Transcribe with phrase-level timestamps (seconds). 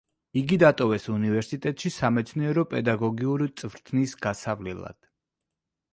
[0.39, 4.99] იგი დატოვეს უნივერსიტეტში სამეცნიერო-პედაგოგიური წვრთნის გასავლელად.